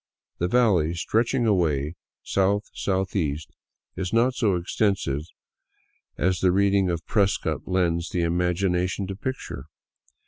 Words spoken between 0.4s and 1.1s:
valley,